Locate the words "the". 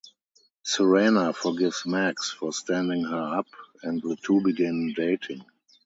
4.01-4.17